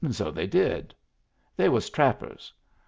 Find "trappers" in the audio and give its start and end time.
1.91-2.51